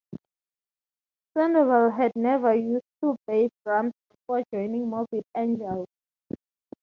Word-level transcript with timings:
Sandoval 1.37 1.91
had 1.91 2.11
never 2.15 2.55
used 2.55 2.81
two 2.99 3.15
bass 3.27 3.51
drums 3.63 3.93
before 4.09 4.41
joining 4.51 4.89
Morbid 4.89 5.23
Angel. 5.37 5.85